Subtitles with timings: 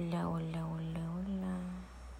[0.00, 0.99] Hola, hola, hola.